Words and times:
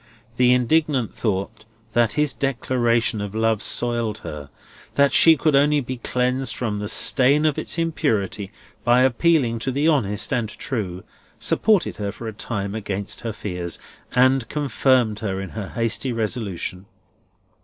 The 0.37 0.51
indignant 0.51 1.13
thought 1.13 1.63
that 1.93 2.13
his 2.13 2.33
declaration 2.33 3.21
of 3.21 3.35
love 3.35 3.61
soiled 3.61 4.17
her; 4.25 4.49
that 4.95 5.11
she 5.13 5.37
could 5.37 5.55
only 5.55 5.79
be 5.79 5.97
cleansed 5.97 6.55
from 6.55 6.79
the 6.79 6.87
stain 6.87 7.45
of 7.45 7.59
its 7.59 7.77
impurity 7.77 8.51
by 8.83 9.03
appealing 9.03 9.59
to 9.59 9.71
the 9.71 9.87
honest 9.87 10.33
and 10.33 10.49
true; 10.49 11.03
supported 11.37 11.97
her 11.97 12.11
for 12.11 12.27
a 12.27 12.33
time 12.33 12.73
against 12.73 13.21
her 13.21 13.31
fears, 13.31 13.77
and 14.11 14.49
confirmed 14.49 15.19
her 15.19 15.39
in 15.39 15.49
her 15.49 15.69
hasty 15.69 16.11
resolution. 16.11 16.87